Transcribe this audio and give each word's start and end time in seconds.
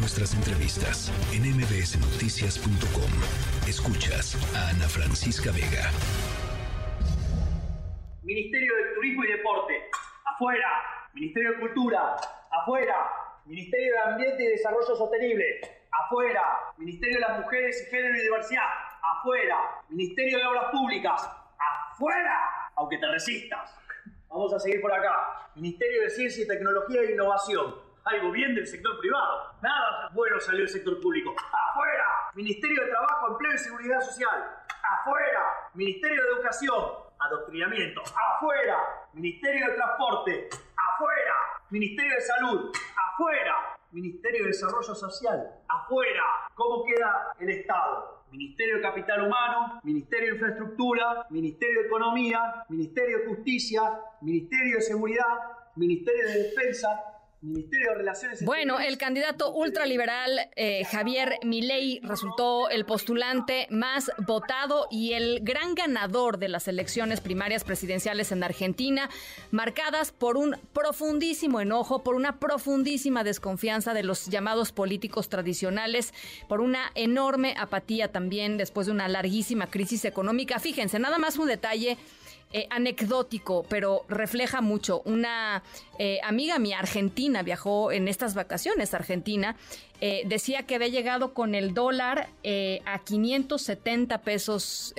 nuestras 0.00 0.34
entrevistas 0.34 1.12
en 1.32 1.42
mbsnoticias.com. 1.42 3.12
Escuchas 3.68 4.34
a 4.56 4.70
Ana 4.70 4.88
Francisca 4.88 5.52
Vega. 5.52 5.90
Ministerio 8.22 8.76
de 8.76 8.94
Turismo 8.94 9.24
y 9.24 9.28
Deporte, 9.28 9.74
afuera. 10.24 10.68
Ministerio 11.12 11.52
de 11.52 11.60
Cultura, 11.60 12.16
afuera. 12.50 12.96
Ministerio 13.44 13.92
de 13.92 13.98
Ambiente 13.98 14.42
y 14.42 14.46
Desarrollo 14.46 14.96
Sostenible, 14.96 15.60
afuera. 15.92 16.42
Ministerio 16.78 17.16
de 17.16 17.20
las 17.20 17.40
Mujeres 17.40 17.86
y 17.86 17.90
Género 17.90 18.16
y 18.16 18.22
Diversidad, 18.22 18.70
afuera. 19.02 19.58
Ministerio 19.90 20.38
de 20.38 20.46
Obras 20.46 20.70
Públicas, 20.72 21.30
afuera. 21.92 22.70
Aunque 22.76 22.96
te 22.96 23.06
resistas. 23.06 23.76
Vamos 24.30 24.54
a 24.54 24.60
seguir 24.60 24.80
por 24.80 24.92
acá. 24.94 25.50
Ministerio 25.56 26.02
de 26.02 26.10
Ciencia 26.10 26.44
y 26.44 26.48
Tecnología 26.48 27.02
e 27.02 27.12
Innovación. 27.12 27.89
Algo 28.04 28.30
bien 28.30 28.54
del 28.54 28.66
sector 28.66 28.98
privado. 28.98 29.54
Nada 29.62 30.08
bueno 30.12 30.40
salió 30.40 30.60
del 30.60 30.68
sector 30.68 31.00
público. 31.00 31.34
¡Afuera! 31.36 32.04
Ministerio 32.34 32.82
de 32.82 32.90
Trabajo, 32.90 33.32
Empleo 33.32 33.54
y 33.54 33.58
Seguridad 33.58 34.00
Social. 34.00 34.56
¡Afuera! 34.82 35.70
Ministerio 35.74 36.22
de 36.22 36.28
Educación. 36.30 36.84
Adoctrinamiento. 37.18 38.00
¡Afuera! 38.00 38.78
Ministerio 39.12 39.66
de 39.66 39.74
Transporte. 39.74 40.48
¡Afuera! 40.76 41.34
Ministerio 41.68 42.14
de 42.14 42.20
Salud. 42.22 42.72
¡Afuera! 43.12 43.76
Ministerio 43.92 44.44
de 44.44 44.48
Desarrollo 44.48 44.94
Social. 44.94 45.50
¡Afuera! 45.68 46.24
¿Cómo 46.54 46.84
queda 46.84 47.34
el 47.38 47.50
Estado? 47.50 48.24
Ministerio 48.30 48.76
de 48.76 48.82
Capital 48.82 49.26
Humano, 49.26 49.80
Ministerio 49.82 50.28
de 50.28 50.34
Infraestructura, 50.36 51.26
Ministerio 51.30 51.82
de 51.82 51.86
Economía, 51.88 52.64
Ministerio 52.68 53.18
de 53.18 53.26
Justicia, 53.26 53.82
Ministerio 54.20 54.76
de 54.76 54.82
Seguridad, 54.82 55.36
Ministerio 55.74 56.28
de 56.28 56.42
Defensa, 56.44 57.19
Ministerio 57.42 57.92
de 57.92 57.94
Relaciones 57.96 58.44
Bueno, 58.44 58.80
el 58.80 58.98
candidato 58.98 59.52
ultraliberal 59.52 60.50
eh, 60.56 60.84
Javier 60.84 61.38
Milei 61.42 62.00
resultó 62.02 62.68
el 62.68 62.84
postulante 62.84 63.66
más 63.70 64.10
votado 64.18 64.86
y 64.90 65.14
el 65.14 65.40
gran 65.42 65.74
ganador 65.74 66.38
de 66.38 66.48
las 66.48 66.68
elecciones 66.68 67.22
primarias 67.22 67.64
presidenciales 67.64 68.30
en 68.30 68.42
Argentina, 68.42 69.08
marcadas 69.52 70.12
por 70.12 70.36
un 70.36 70.56
profundísimo 70.74 71.62
enojo, 71.62 72.02
por 72.02 72.14
una 72.14 72.38
profundísima 72.38 73.24
desconfianza 73.24 73.94
de 73.94 74.02
los 74.02 74.26
llamados 74.26 74.72
políticos 74.72 75.30
tradicionales, 75.30 76.12
por 76.46 76.60
una 76.60 76.90
enorme 76.94 77.54
apatía 77.58 78.12
también 78.12 78.58
después 78.58 78.86
de 78.86 78.92
una 78.92 79.08
larguísima 79.08 79.68
crisis 79.68 80.04
económica. 80.04 80.58
Fíjense, 80.58 80.98
nada 80.98 81.16
más 81.16 81.38
un 81.38 81.48
detalle 81.48 81.96
eh, 82.52 82.66
anecdótico, 82.68 83.64
pero 83.68 84.04
refleja 84.08 84.60
mucho. 84.60 85.02
Una 85.04 85.62
eh, 86.00 86.18
amiga 86.24 86.58
mía 86.58 86.80
argentina 86.80 87.44
viajó 87.44 87.92
en 87.92 88.08
estas 88.08 88.34
vacaciones 88.34 88.92
a 88.92 88.96
Argentina. 88.96 89.54
Eh, 90.00 90.22
decía 90.26 90.64
que 90.64 90.74
había 90.74 90.88
llegado 90.88 91.32
con 91.32 91.54
el 91.54 91.74
dólar 91.74 92.28
a 92.86 92.98
570 93.04 94.22
pesos 94.22 94.94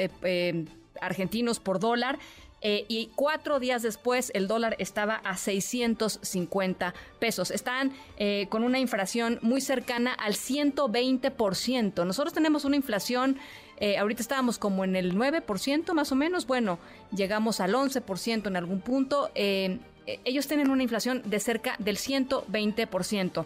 argentinos 1.02 1.60
por 1.60 1.80
dólar 1.80 2.20
y 2.64 3.10
cuatro 3.16 3.60
días 3.60 3.82
después 3.82 4.32
el 4.34 4.48
dólar 4.48 4.78
estaba 4.80 5.16
a 5.16 5.36
650 5.36 6.94
pesos. 7.20 7.52
Están 7.52 7.92
con 8.50 8.64
una 8.64 8.80
inflación 8.80 9.40
muy 9.42 9.60
cercana 9.60 10.14
al 10.14 10.36
120%. 10.36 12.06
Nosotros 12.06 12.34
tenemos 12.34 12.64
una 12.64 12.78
inflación, 12.78 13.40
eh, 13.82 13.98
ahorita 13.98 14.22
estábamos 14.22 14.58
como 14.58 14.86
en 14.86 14.96
el 14.96 15.14
9% 15.16 15.94
más 15.94 16.14
o 16.14 16.16
menos, 16.16 16.48
bueno, 16.48 16.80
llegamos 17.14 17.60
al 17.60 17.74
11% 17.74 18.48
en 18.48 18.56
algún 18.56 18.80
punto. 18.80 19.30
ellos 19.36 20.48
tienen 20.48 20.70
una 20.70 20.84
inflación 20.84 21.22
de 21.26 21.40
cerca 21.42 21.76
del 21.80 21.98
120%. 21.98 23.46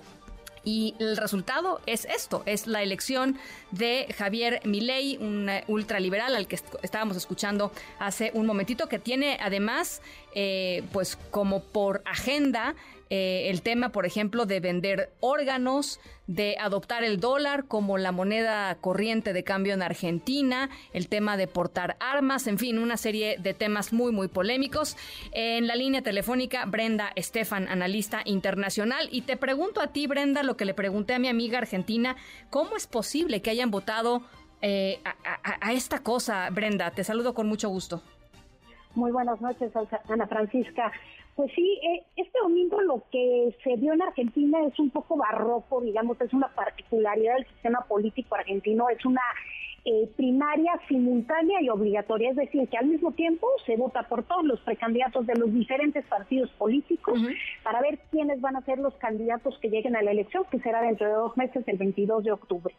Y 0.66 0.96
el 0.98 1.16
resultado 1.16 1.80
es 1.86 2.06
esto, 2.06 2.42
es 2.48 2.66
la 2.66 2.82
elección 2.82 3.38
de 3.70 4.08
Javier 4.18 4.62
Milei, 4.66 5.16
un 5.18 5.48
ultraliberal 5.68 6.36
al 6.36 6.48
que 6.48 6.60
estábamos 6.82 7.16
escuchando 7.16 7.72
hace 8.00 8.32
un 8.34 8.48
momentito, 8.48 8.90
que 8.90 8.98
tiene 8.98 9.38
además, 9.40 10.02
eh, 10.36 10.84
pues 10.92 11.18
como 11.32 11.64
por 11.64 12.04
agenda, 12.06 12.76
eh, 13.10 13.50
el 13.50 13.62
tema, 13.62 13.90
por 13.90 14.06
ejemplo, 14.06 14.46
de 14.46 14.60
vender 14.60 15.14
órganos, 15.20 16.00
de 16.28 16.58
adoptar 16.60 17.04
el 17.04 17.20
dólar 17.20 17.66
como 17.68 17.98
la 17.98 18.12
moneda 18.12 18.76
corriente 18.82 19.32
de 19.32 19.44
cambio 19.44 19.74
en 19.74 19.84
Argentina, 19.84 20.70
el 20.92 21.08
tema 21.08 21.38
de 21.38 21.48
portar 21.48 21.98
armas, 22.00 22.48
en 22.48 22.58
fin, 22.58 22.80
una 22.80 22.98
serie 22.98 23.38
de 23.38 23.54
temas 23.54 23.94
muy, 23.94 24.12
muy 24.12 24.28
polémicos. 24.28 24.98
En 25.32 25.68
la 25.68 25.76
línea 25.76 26.02
telefónica, 26.02 26.66
Brenda 26.66 27.12
Estefan, 27.16 27.68
analista 27.68 28.22
internacional. 28.26 29.08
Y 29.12 29.22
te 29.22 29.38
pregunto 29.38 29.82
a 29.82 29.94
ti, 29.94 30.08
Brenda, 30.08 30.42
lo 30.42 30.58
que 30.58 30.66
le 30.66 30.74
pregunté 30.74 31.14
a 31.14 31.20
mi 31.20 31.28
amiga 31.28 31.60
argentina, 31.60 32.16
¿cómo 32.50 32.76
es 32.76 32.88
posible 32.88 33.42
que 33.42 33.52
hayan 33.52 33.70
votado 33.70 34.24
eh, 34.62 35.00
a 35.62 35.74
esta 35.74 36.00
cosa, 36.00 36.50
Brenda? 36.50 36.90
Te 36.92 37.04
saludo 37.04 37.36
con 37.36 37.48
mucho 37.48 37.70
gusto. 37.70 38.02
Muy 38.96 39.12
buenas 39.12 39.42
noches, 39.42 39.72
Ana 40.08 40.26
Francisca. 40.28 40.92
Pues 41.36 41.52
sí, 41.54 41.80
eh, 41.84 42.04
este 42.16 42.40
domingo 42.42 42.82
lo 42.82 43.04
que 43.12 43.54
se 43.62 43.76
dio 43.76 43.92
en 43.92 44.02
Argentina 44.02 44.66
es 44.66 44.80
un 44.80 44.90
poco 44.90 45.18
barroco, 45.18 45.82
digamos, 45.82 46.20
es 46.22 46.34
una 46.34 46.48
particularidad 46.48 47.36
del 47.36 47.46
sistema 47.48 47.82
político 47.90 48.36
argentino, 48.36 48.88
es 48.90 49.04
una 49.06 49.22
eh, 49.84 50.10
primaria 50.16 50.80
simultánea 50.88 51.62
y 51.62 51.68
obligatoria, 51.68 52.30
es 52.30 52.38
decir, 52.38 52.70
que 52.70 52.78
al 52.78 52.88
mismo 52.88 53.12
tiempo 53.12 53.48
se 53.66 53.76
vota 53.76 54.04
por 54.04 54.24
todos 54.24 54.46
los 54.46 54.62
precandidatos 54.62 55.28
de 55.28 55.36
los 55.36 55.54
diferentes 55.54 56.06
partidos 56.06 56.50
políticos 56.52 57.20
para 57.64 57.82
ver 57.82 58.00
quiénes 58.12 58.40
van 58.40 58.56
a 58.56 58.62
ser 58.62 58.80
los 58.80 58.96
candidatos 58.96 59.60
que 59.60 59.70
lleguen 59.70 59.98
a 59.98 60.02
la 60.02 60.12
elección, 60.12 60.46
que 60.50 60.60
será 60.60 60.82
dentro 60.82 61.06
de 61.06 61.14
dos 61.14 61.36
meses, 61.36 61.68
el 61.68 61.78
22 61.78 62.24
de 62.24 62.32
octubre. 62.32 62.74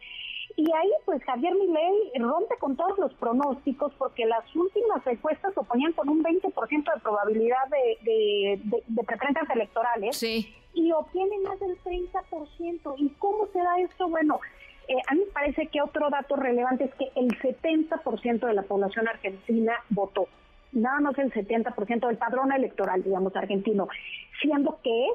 Y 0.56 0.72
ahí, 0.72 0.90
pues 1.04 1.22
Javier 1.24 1.54
Milei 1.54 2.12
rompe 2.18 2.56
con 2.58 2.76
todos 2.76 2.98
los 2.98 3.12
pronósticos 3.14 3.92
porque 3.98 4.24
las 4.24 4.42
últimas 4.56 5.06
encuestas 5.06 5.54
lo 5.54 5.62
ponían 5.64 5.92
con 5.92 6.08
un 6.08 6.22
20% 6.22 6.94
de 6.94 7.00
probabilidad 7.02 7.68
de, 7.68 8.58
de, 8.64 9.04
preferencias 9.04 9.50
electorales 9.50 10.22
y 10.22 10.92
obtiene 10.92 11.38
más 11.40 11.60
del 11.60 11.78
30%. 11.82 12.94
¿Y 12.96 13.08
cómo 13.18 13.46
se 13.52 13.58
da 13.58 13.78
esto? 13.80 14.08
Bueno, 14.08 14.40
eh, 14.88 14.94
a 15.08 15.14
mí 15.14 15.20
me 15.26 15.32
parece 15.32 15.66
que 15.66 15.82
otro 15.82 16.08
dato 16.08 16.36
relevante 16.36 16.84
es 16.84 16.94
que 16.94 17.10
el 17.16 17.28
70% 17.38 18.46
de 18.46 18.54
la 18.54 18.62
población 18.62 19.08
argentina 19.08 19.74
votó. 19.90 20.26
Nada 20.72 21.00
más 21.00 21.18
el 21.18 21.32
70% 21.32 22.06
del 22.06 22.16
padrón 22.16 22.52
electoral, 22.52 23.02
digamos, 23.02 23.36
argentino, 23.36 23.88
siendo 24.40 24.78
que 24.82 25.06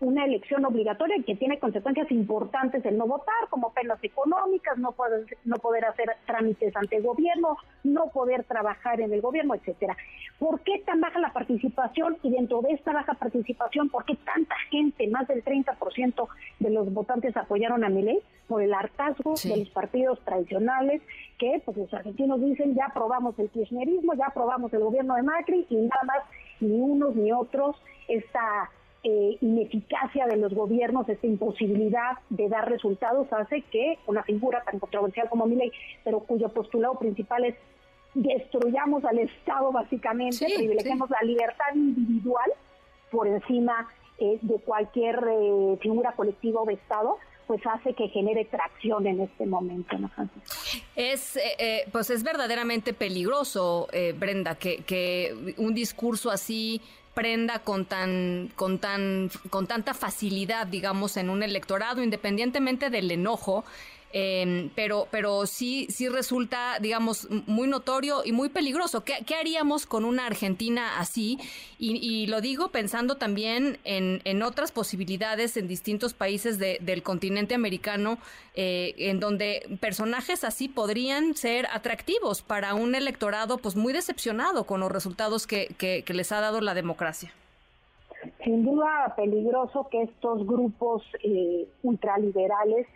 una 0.00 0.24
elección 0.24 0.64
obligatoria 0.64 1.16
que 1.26 1.34
tiene 1.34 1.58
consecuencias 1.58 2.10
importantes 2.12 2.84
el 2.84 2.96
no 2.96 3.06
votar, 3.06 3.48
como 3.50 3.72
penas 3.72 3.98
económicas, 4.02 4.78
no 4.78 4.92
poder, 4.92 5.26
no 5.44 5.56
poder 5.56 5.84
hacer 5.86 6.08
trámites 6.26 6.74
ante 6.76 6.96
el 6.96 7.02
gobierno, 7.02 7.56
no 7.82 8.08
poder 8.10 8.44
trabajar 8.44 9.00
en 9.00 9.12
el 9.12 9.20
gobierno, 9.20 9.54
etcétera. 9.54 9.96
¿Por 10.38 10.60
qué 10.60 10.82
tan 10.86 11.00
baja 11.00 11.18
la 11.18 11.32
participación? 11.32 12.16
Y 12.22 12.30
dentro 12.30 12.62
de 12.62 12.74
esta 12.74 12.92
baja 12.92 13.14
participación, 13.14 13.88
¿por 13.88 14.04
qué 14.04 14.14
tanta 14.16 14.54
gente, 14.70 15.08
más 15.08 15.26
del 15.26 15.44
30% 15.44 16.28
de 16.60 16.70
los 16.70 16.92
votantes 16.92 17.36
apoyaron 17.36 17.82
a 17.84 17.88
Milei? 17.88 18.20
Por 18.46 18.62
el 18.62 18.72
hartazgo 18.72 19.34
de 19.42 19.56
los 19.56 19.70
partidos 19.70 20.20
tradicionales, 20.24 21.02
que 21.38 21.60
pues 21.64 21.76
los 21.76 21.92
argentinos 21.92 22.40
dicen 22.40 22.74
ya 22.74 22.86
aprobamos 22.86 23.38
el 23.38 23.50
kirchnerismo, 23.50 24.14
ya 24.14 24.26
aprobamos 24.26 24.72
el 24.72 24.80
gobierno 24.80 25.16
de 25.16 25.22
Macri 25.22 25.66
y 25.68 25.76
nada 25.76 26.02
más 26.04 26.22
ni 26.60 26.80
unos 26.80 27.14
ni 27.14 27.32
otros 27.32 27.76
esta 28.08 28.70
eh, 29.04 29.38
ineficacia 29.40 30.26
de 30.26 30.36
los 30.36 30.52
gobiernos, 30.52 31.08
esta 31.08 31.26
imposibilidad 31.26 32.18
de 32.30 32.48
dar 32.48 32.68
resultados 32.68 33.32
hace 33.32 33.62
que 33.62 33.98
una 34.06 34.22
figura 34.24 34.62
tan 34.64 34.78
controversial 34.78 35.28
como 35.28 35.46
Milei, 35.46 35.72
pero 36.04 36.20
cuyo 36.20 36.48
postulado 36.48 36.98
principal 36.98 37.44
es 37.44 37.54
destruyamos 38.14 39.04
al 39.04 39.18
Estado 39.18 39.70
básicamente, 39.70 40.46
privilegiamos 40.56 41.10
la 41.10 41.20
libertad 41.22 41.74
individual 41.74 42.50
por 43.10 43.28
encima 43.28 43.88
eh, 44.18 44.38
de 44.42 44.54
cualquier 44.56 45.22
eh, 45.30 45.76
figura 45.80 46.12
colectiva 46.12 46.62
o 46.62 46.66
de 46.66 46.74
Estado, 46.74 47.18
pues 47.48 47.60
hace 47.66 47.94
que 47.94 48.08
genere 48.08 48.44
tracción 48.44 49.06
en 49.06 49.22
este 49.22 49.46
momento, 49.46 49.98
¿no, 49.98 50.10
Es, 50.94 51.36
pues 51.90 52.10
es 52.10 52.22
verdaderamente 52.22 52.92
peligroso, 52.92 53.88
Brenda, 54.16 54.54
que, 54.54 54.84
que 54.84 55.54
un 55.56 55.74
discurso 55.74 56.30
así 56.30 56.80
prenda 57.14 57.58
con 57.58 57.84
tan, 57.84 58.52
con 58.54 58.78
tan, 58.78 59.28
con 59.50 59.66
tanta 59.66 59.92
facilidad, 59.92 60.68
digamos, 60.68 61.16
en 61.16 61.30
un 61.30 61.42
electorado, 61.42 62.00
independientemente 62.00 62.90
del 62.90 63.10
enojo 63.10 63.64
Em, 64.10 64.70
pero, 64.74 65.06
pero 65.10 65.44
sí, 65.44 65.86
sí 65.90 66.08
resulta, 66.08 66.78
digamos, 66.80 67.28
muy 67.46 67.68
notorio 67.68 68.22
y 68.24 68.32
muy 68.32 68.48
peligroso. 68.48 69.04
¿Qué, 69.04 69.34
haríamos 69.34 69.84
con 69.84 70.06
una 70.06 70.24
Argentina 70.24 70.98
así? 70.98 71.38
Y, 71.78 72.26
lo 72.26 72.40
digo 72.40 72.68
pensando 72.68 73.16
también 73.16 73.78
en, 73.84 74.20
en, 74.24 74.42
otras 74.42 74.72
posibilidades 74.72 75.56
en 75.56 75.68
distintos 75.68 76.14
países 76.14 76.58
del 76.58 77.02
continente 77.02 77.54
americano, 77.54 78.18
eh, 78.54 78.94
en 78.96 79.20
donde 79.20 79.68
personajes 79.80 80.42
así 80.42 80.68
podrían 80.68 81.34
ser 81.34 81.66
atractivos 81.72 82.42
para 82.42 82.74
un 82.74 82.94
electorado 82.94 83.58
pues 83.58 83.76
muy 83.76 83.92
decepcionado 83.92 84.64
con 84.64 84.80
los 84.80 84.90
resultados 84.90 85.46
que, 85.46 85.68
que, 85.78 86.02
les 86.14 86.32
ha 86.32 86.40
dado 86.40 86.60
la 86.60 86.74
democracia. 86.74 87.32
Sin 88.42 88.64
duda 88.64 89.14
peligroso 89.16 89.86
que 89.90 90.02
estos 90.02 90.44
grupos 90.46 91.04
eh, 91.22 91.68
ultraliberales 91.82 92.86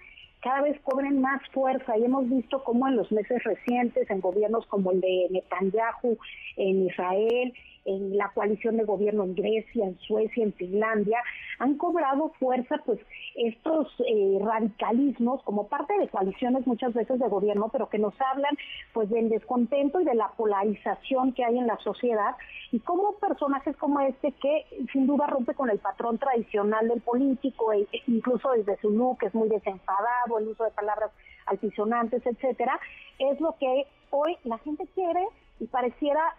cada 0.43 0.63
vez 0.63 0.79
cobren 0.83 1.21
más 1.21 1.41
fuerza. 1.53 1.97
Y 1.97 2.05
hemos 2.05 2.29
visto 2.29 2.63
cómo 2.65 2.89
en 2.89 2.97
los 2.97 3.11
meses 3.13 3.43
recientes, 3.45 4.11
en 4.11 4.21
gobiernos 4.21 4.67
como 4.67 4.93
el 4.93 5.01
de 5.01 5.29
Netanyahu 5.31 6.19
en 6.57 6.87
Israel, 6.87 7.55
en 7.85 8.17
la 8.17 8.31
coalición 8.31 8.77
de 8.77 8.85
gobierno 8.85 9.25
en 9.25 9.35
Grecia, 9.35 9.85
en 9.85 9.99
Suecia, 10.01 10.45
en 10.45 10.53
Finlandia, 10.53 11.19
han 11.59 11.77
cobrado 11.77 12.33
fuerza 12.39 12.81
pues 12.85 12.99
estos 13.35 13.89
eh, 14.07 14.39
radicalismos 14.41 15.43
como 15.43 15.69
parte 15.69 15.99
de 15.99 16.09
coaliciones 16.09 16.67
muchas 16.67 16.93
veces 16.95 17.19
de 17.19 17.29
gobierno, 17.29 17.71
pero 17.73 17.89
que 17.89 17.99
nos 17.99 18.15
hablan 18.21 18.57
pues 18.93 19.09
del 19.11 19.29
descontento 19.29 20.01
y 20.01 20.05
de 20.05 20.15
la 20.15 20.29
polarización 20.37 21.33
que 21.33 21.45
hay 21.45 21.59
en 21.59 21.67
la 21.67 21.79
sociedad 21.79 22.37
y 22.71 22.81
cómo 22.81 23.15
personajes 23.17 23.77
como 23.77 24.01
este 24.01 24.33
que 24.33 24.65
sin 24.93 25.07
duda 25.07 25.27
rompe 25.27 25.55
con 25.55 25.71
el 25.71 25.79
patrón 25.79 26.19
tradicional 26.19 26.89
del 26.89 27.01
político, 27.01 27.73
e, 27.73 27.87
e 27.93 28.03
incluso 28.07 28.51
desde 28.53 28.77
su 28.81 28.91
look 28.91 29.19
es 29.23 29.35
muy 29.35 29.49
desenfadado, 29.49 30.39
el 30.39 30.49
uso 30.49 30.65
de 30.65 30.71
palabras 30.71 31.11
altisonantes, 31.47 32.25
etcétera, 32.25 32.79
es 33.19 33.41
lo 33.41 33.57
que 33.59 33.87
hoy 34.11 34.37
la 34.45 34.59
gente 34.59 34.87
quiere 34.95 35.27
y 35.63 35.67
pareciera 35.67 36.35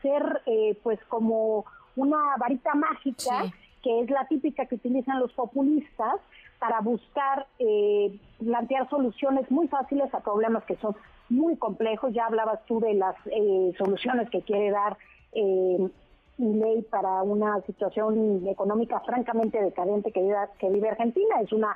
ser 0.00 0.42
eh, 0.46 0.78
pues 0.84 1.00
como 1.08 1.64
una 1.96 2.36
varita 2.38 2.74
mágica 2.74 3.50
que 3.82 4.00
es 4.00 4.10
la 4.10 4.26
típica 4.26 4.64
que 4.66 4.76
utilizan 4.76 5.18
los 5.18 5.32
populistas 5.32 6.20
para 6.58 6.80
buscar 6.80 7.46
eh, 7.58 8.18
plantear 8.38 8.88
soluciones 8.88 9.50
muy 9.50 9.68
fáciles 9.68 10.12
a 10.14 10.20
problemas 10.20 10.64
que 10.64 10.76
son 10.76 10.96
muy 11.28 11.56
complejos. 11.56 12.14
Ya 12.14 12.26
hablabas 12.26 12.64
tú 12.66 12.80
de 12.80 12.94
las 12.94 13.16
eh, 13.26 13.72
soluciones 13.76 14.30
que 14.30 14.40
quiere 14.40 14.70
dar 14.70 14.96
eh, 15.32 15.90
ley 16.38 16.82
para 16.90 17.22
una 17.22 17.60
situación 17.62 18.46
económica 18.48 19.00
francamente 19.00 19.60
decadente 19.62 20.12
que 20.12 20.22
vive, 20.22 20.36
que 20.58 20.70
vive 20.70 20.88
Argentina. 20.88 21.40
Es 21.42 21.52
una 21.52 21.74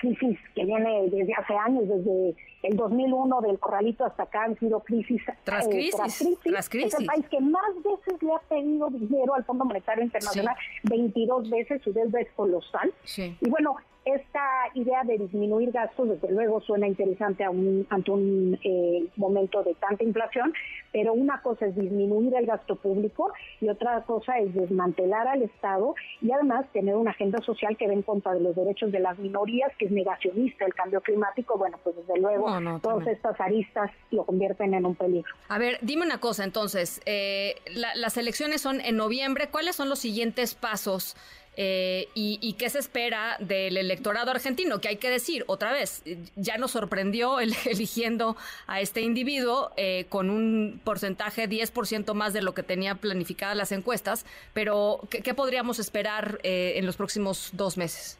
crisis 0.00 0.38
que 0.54 0.64
viene 0.64 1.08
desde 1.10 1.32
hace 1.34 1.54
años, 1.54 1.84
desde 1.86 2.34
el 2.62 2.76
2001 2.76 3.40
del 3.42 3.58
corralito 3.58 4.04
hasta 4.04 4.24
acá 4.24 4.44
han 4.44 4.58
sido 4.58 4.80
crisis 4.80 5.22
tras 5.44 5.66
eh, 5.66 5.70
crisis, 5.70 6.40
tras 6.42 6.68
crisis. 6.68 6.94
Es 6.94 7.00
el 7.00 7.06
país 7.06 7.26
que 7.28 7.40
más 7.40 7.74
veces 7.84 8.22
le 8.22 8.34
ha 8.34 8.38
pedido 8.48 8.90
dinero 8.90 9.34
al 9.34 9.44
Fondo 9.44 9.64
Monetario 9.64 10.04
Internacional, 10.04 10.56
22 10.84 11.50
veces, 11.50 11.82
su 11.82 11.92
deuda 11.92 12.20
es 12.20 12.30
colosal. 12.32 12.92
Y 13.16 13.48
bueno, 13.48 13.76
esta 14.04 14.40
idea 14.74 15.04
de 15.04 15.18
disminuir 15.18 15.72
gastos, 15.72 16.08
desde 16.08 16.30
luego, 16.30 16.60
suena 16.62 16.86
interesante 16.86 17.44
a 17.44 17.50
un, 17.50 17.86
ante 17.90 18.10
un 18.10 18.58
eh, 18.62 19.06
momento 19.16 19.62
de 19.62 19.74
tanta 19.74 20.04
inflación, 20.04 20.52
pero 20.92 21.12
una 21.12 21.42
cosa 21.42 21.66
es 21.66 21.76
disminuir 21.76 22.34
el 22.34 22.46
gasto 22.46 22.76
público 22.76 23.32
y 23.60 23.68
otra 23.68 24.02
cosa 24.02 24.38
es 24.38 24.54
desmantelar 24.54 25.28
al 25.28 25.42
Estado 25.42 25.94
y 26.20 26.32
además 26.32 26.66
tener 26.72 26.96
una 26.96 27.10
agenda 27.10 27.40
social 27.42 27.76
que 27.76 27.86
ve 27.86 27.94
en 27.94 28.02
contra 28.02 28.32
de 28.32 28.40
los 28.40 28.56
derechos 28.56 28.90
de 28.90 29.00
las 29.00 29.18
minorías, 29.18 29.70
que 29.78 29.84
es 29.86 29.90
negacionista 29.90 30.64
el 30.64 30.74
cambio 30.74 31.00
climático. 31.00 31.58
Bueno, 31.58 31.78
pues 31.84 31.96
desde 31.96 32.18
luego, 32.18 32.46
todas 32.80 33.06
estas 33.06 33.40
aristas 33.40 33.90
lo 34.10 34.24
convierten 34.24 34.74
en 34.74 34.86
un 34.86 34.94
peligro. 34.94 35.32
A 35.48 35.58
ver, 35.58 35.78
dime 35.82 36.04
una 36.04 36.18
cosa 36.18 36.44
entonces, 36.44 37.00
eh, 37.06 37.56
las 37.74 38.16
elecciones 38.16 38.60
son 38.60 38.80
en 38.80 38.96
noviembre, 38.96 39.48
¿cuáles 39.50 39.76
son 39.76 39.88
los 39.88 39.98
siguientes 39.98 40.54
pasos? 40.54 41.16
Eh, 41.56 42.08
y, 42.14 42.54
qué 42.54 42.70
se 42.70 42.78
espera 42.78 43.36
del 43.40 43.76
electorado 43.76 44.30
argentino, 44.30 44.80
que 44.80 44.88
hay 44.88 44.96
que 44.96 45.10
decir 45.10 45.44
otra 45.46 45.72
vez, 45.72 46.02
ya 46.36 46.56
nos 46.58 46.70
sorprendió 46.70 47.40
el, 47.40 47.52
eligiendo 47.66 48.36
a 48.66 48.80
este 48.80 49.00
individuo 49.00 49.70
eh, 49.76 50.06
con 50.08 50.30
un 50.30 50.80
porcentaje 50.84 51.48
10% 51.48 52.14
más 52.14 52.32
de 52.32 52.42
lo 52.42 52.54
que 52.54 52.62
tenía 52.62 52.94
planificadas 52.94 53.56
las 53.56 53.72
encuestas, 53.72 54.24
pero 54.54 55.00
¿qué, 55.10 55.34
podríamos 55.34 55.78
esperar 55.78 56.38
eh, 56.44 56.74
en 56.76 56.86
los 56.86 56.96
próximos 56.96 57.50
dos 57.52 57.76
meses? 57.76 58.18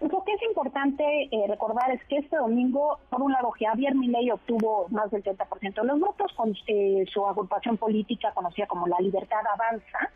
Lo 0.00 0.22
que 0.24 0.32
es 0.32 0.42
importante 0.42 1.04
recordar 1.48 1.90
es 1.90 2.04
que 2.04 2.18
este 2.18 2.36
domingo, 2.36 3.00
por 3.10 3.22
un 3.22 3.32
lado, 3.32 3.50
Javier 3.58 3.94
Milei 3.96 4.30
obtuvo 4.30 4.86
más 4.90 5.10
del 5.10 5.24
30% 5.24 5.74
de 5.74 5.84
los 5.84 5.98
votos 5.98 6.32
con 6.34 6.54
su 6.54 7.26
agrupación 7.26 7.76
política 7.76 8.32
conocida 8.32 8.66
como 8.66 8.86
La 8.86 9.00
Libertad 9.00 9.40
Avanza, 9.52 10.10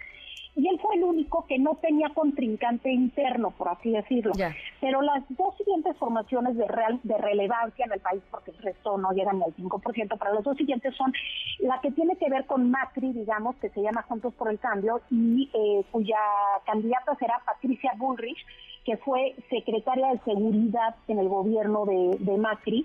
y 0.55 0.69
él 0.69 0.79
fue 0.81 0.97
el 0.97 1.05
único 1.05 1.47
que 1.47 1.59
no 1.59 1.77
tenía 1.77 2.11
contrincante 2.11 2.91
interno, 2.91 3.53
por 3.53 3.69
así 3.69 3.91
decirlo. 3.91 4.33
Pero 4.81 5.01
las 5.01 5.25
dos 5.31 5.57
siguientes 5.57 5.97
formaciones 5.97 6.57
de, 6.57 6.67
real, 6.69 7.01
de 7.03 7.17
relevancia 7.17 7.87
en 7.87 7.93
el 7.93 8.01
país, 8.01 8.23
porque 8.31 8.51
el 8.51 8.59
resto 8.59 8.99
no 8.99 9.13
llegan 9.13 9.39
ni 9.39 9.45
al 9.45 9.57
5%, 9.57 10.17
pero 10.19 10.35
las 10.35 10.45
dos 10.45 10.57
siguientes 10.57 10.95
son 10.95 11.13
la 11.61 11.81
que 11.81 11.91
tiene 11.93 12.17
que 12.17 12.29
ver 12.29 12.45
con 12.47 12.71
Macri, 12.71 13.13
digamos, 13.13 13.57
que 13.57 13.71
se 13.71 13.81
llama 13.81 14.03
Juntos 14.03 14.35
por 14.35 14.51
el 14.51 14.59
Cambio, 14.59 15.01
y 15.11 15.51
eh, 15.55 15.85
cuya 15.91 16.19
candidata 16.67 17.15
será 17.17 17.41
Patricia 17.47 17.93
Bullrich, 17.97 18.39
que 18.85 18.97
fue 18.99 19.35
secretaria 19.49 20.09
de 20.09 20.19
Seguridad 20.21 20.97
en 21.09 21.19
el 21.19 21.29
gobierno 21.29 21.87
de, 21.87 22.17
de 22.19 22.37
Macri. 22.37 22.85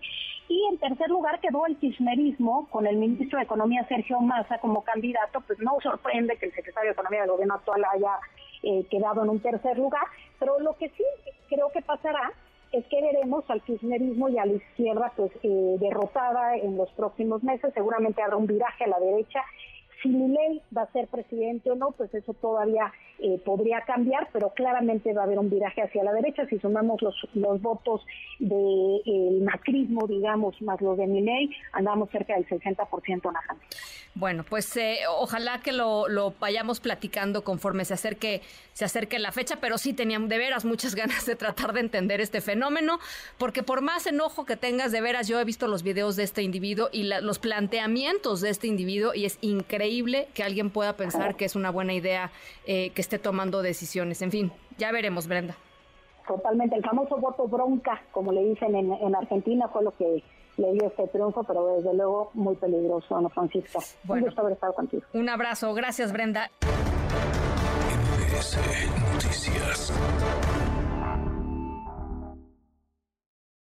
Y 0.49 0.65
en 0.71 0.77
tercer 0.77 1.09
lugar 1.09 1.39
quedó 1.41 1.65
el 1.65 1.75
kirchnerismo 1.77 2.67
con 2.69 2.88
el 2.88 2.97
ministro 2.97 3.38
de 3.38 3.45
Economía 3.45 3.85
Sergio 3.88 4.19
Massa 4.21 4.59
como 4.59 4.83
candidato, 4.83 5.41
pues 5.41 5.59
no 5.59 5.77
sorprende 5.81 6.38
que 6.38 6.45
el 6.45 6.53
secretario 6.53 6.89
de 6.89 6.94
Economía 6.94 7.21
del 7.21 7.31
gobierno 7.31 7.55
actual 7.55 7.83
haya 7.94 8.19
eh, 8.63 8.85
quedado 8.89 9.23
en 9.23 9.29
un 9.29 9.39
tercer 9.39 9.77
lugar, 9.77 10.05
pero 10.39 10.59
lo 10.59 10.77
que 10.77 10.89
sí 10.89 11.03
creo 11.49 11.69
que 11.71 11.81
pasará 11.81 12.31
es 12.71 12.85
que 12.88 13.01
veremos 13.01 13.44
al 13.49 13.61
kirchnerismo 13.61 14.29
y 14.29 14.38
a 14.38 14.45
la 14.45 14.53
izquierda 14.53 15.11
pues 15.15 15.31
eh, 15.44 15.75
derrotada 15.79 16.55
en 16.57 16.77
los 16.77 16.89
próximos 16.91 17.44
meses, 17.44 17.73
seguramente 17.73 18.21
habrá 18.21 18.35
un 18.35 18.47
viraje 18.47 18.83
a 18.85 18.88
la 18.88 18.99
derecha. 18.99 19.41
Si 20.01 20.09
ley 20.09 20.61
va 20.75 20.83
a 20.83 20.91
ser 20.91 21.07
presidente 21.07 21.71
o 21.71 21.75
no, 21.75 21.91
pues 21.91 22.13
eso 22.13 22.33
todavía 22.35 22.91
eh, 23.19 23.41
podría 23.43 23.81
cambiar, 23.81 24.29
pero 24.31 24.51
claramente 24.53 25.11
va 25.13 25.21
a 25.21 25.25
haber 25.25 25.39
un 25.39 25.49
viraje 25.49 25.81
hacia 25.81 26.03
la 26.03 26.13
derecha. 26.13 26.45
Si 26.47 26.59
sumamos 26.59 27.01
los, 27.01 27.15
los 27.33 27.61
votos 27.61 28.05
del 28.39 28.49
de, 28.49 29.41
macrismo, 29.43 30.05
digamos, 30.07 30.61
más 30.61 30.79
los 30.81 30.97
de 30.97 31.07
Milei, 31.07 31.49
andamos 31.73 32.09
cerca 32.11 32.35
del 32.35 32.47
60% 32.47 33.07
en 33.07 33.19
la 33.21 33.57
Bueno, 34.13 34.43
pues 34.43 34.75
eh, 34.77 34.99
ojalá 35.09 35.61
que 35.61 35.71
lo, 35.71 36.07
lo, 36.07 36.33
vayamos 36.39 36.79
platicando 36.79 37.43
conforme 37.43 37.85
se 37.85 37.95
acerque, 37.95 38.41
se 38.73 38.85
acerque 38.85 39.17
la 39.17 39.31
fecha, 39.31 39.57
pero 39.59 39.77
sí 39.77 39.93
teníamos 39.93 40.29
de 40.29 40.37
veras 40.37 40.63
muchas 40.63 40.93
ganas 41.01 41.25
de 41.25 41.35
tratar 41.35 41.73
de 41.73 41.79
entender 41.79 42.21
este 42.21 42.41
fenómeno, 42.41 42.99
porque 43.37 43.63
por 43.63 43.81
más 43.81 44.05
enojo 44.05 44.45
que 44.45 44.57
tengas, 44.57 44.91
de 44.91 45.01
veras, 45.01 45.27
yo 45.27 45.39
he 45.39 45.43
visto 45.43 45.67
los 45.67 45.81
videos 45.81 46.15
de 46.15 46.23
este 46.23 46.43
individuo 46.43 46.89
y 46.91 47.03
los 47.03 47.39
planteamientos 47.39 48.41
de 48.41 48.49
este 48.49 48.67
individuo 48.67 49.13
y 49.15 49.25
es 49.25 49.39
increíble 49.41 50.27
que 50.33 50.43
alguien 50.43 50.69
pueda 50.69 50.93
pensar 50.93 51.35
que 51.35 51.45
es 51.45 51.55
una 51.55 51.71
buena 51.71 51.93
idea 51.93 52.31
eh, 52.65 52.91
que 52.91 53.01
esté 53.07 53.19
tomando 53.19 53.62
decisiones. 53.62 54.21
En 54.21 54.31
fin, 54.31 54.51
ya 54.77 54.92
veremos, 54.92 55.27
Brenda. 55.27 55.56
Totalmente, 56.27 56.75
el 56.75 56.83
famoso 56.83 57.18
voto 57.18 57.48
bronca, 57.48 58.01
como 58.12 58.33
le 58.33 58.44
dicen 58.44 58.75
en, 58.75 59.15
Argentina, 59.15 59.69
fue 59.69 59.81
lo 59.81 59.95
que 59.95 60.21
le 60.57 60.73
dio 60.73 60.87
este 60.87 61.07
triunfo, 61.07 61.44
pero 61.44 61.78
desde 61.78 61.94
luego 61.94 62.31
muy 62.33 62.56
peligroso, 62.56 63.16
Ana 63.16 63.30
Francisca. 63.30 63.80
un 64.09 64.19
gusto 64.19 64.42
haber 64.42 64.54
estado 64.54 64.73
contigo. 64.73 65.04
Un 65.14 65.30
abrazo, 65.30 65.73
gracias 65.73 66.11
Brenda. 66.11 66.49
Noticias. 69.14 69.94